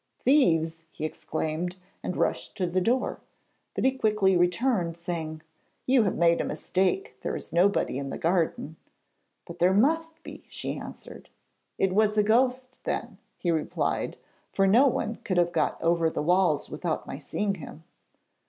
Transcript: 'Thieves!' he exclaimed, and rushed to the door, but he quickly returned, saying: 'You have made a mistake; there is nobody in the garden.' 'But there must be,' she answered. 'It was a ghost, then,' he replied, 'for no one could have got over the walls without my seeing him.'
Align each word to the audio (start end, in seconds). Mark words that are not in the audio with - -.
'Thieves!' 0.25 0.83
he 0.89 1.05
exclaimed, 1.05 1.75
and 2.01 2.17
rushed 2.17 2.57
to 2.57 2.65
the 2.65 2.81
door, 2.81 3.19
but 3.75 3.85
he 3.85 3.91
quickly 3.91 4.35
returned, 4.35 4.97
saying: 4.97 5.43
'You 5.85 6.05
have 6.05 6.15
made 6.17 6.41
a 6.41 6.43
mistake; 6.43 7.17
there 7.21 7.35
is 7.35 7.53
nobody 7.53 7.99
in 7.99 8.09
the 8.09 8.17
garden.' 8.17 8.77
'But 9.45 9.59
there 9.59 9.75
must 9.75 10.23
be,' 10.23 10.47
she 10.49 10.75
answered. 10.75 11.29
'It 11.77 11.93
was 11.93 12.17
a 12.17 12.23
ghost, 12.23 12.79
then,' 12.83 13.19
he 13.37 13.51
replied, 13.51 14.17
'for 14.51 14.65
no 14.65 14.87
one 14.87 15.17
could 15.23 15.37
have 15.37 15.51
got 15.51 15.79
over 15.83 16.09
the 16.09 16.23
walls 16.23 16.67
without 16.67 17.05
my 17.05 17.19
seeing 17.19 17.53
him.' 17.61 17.83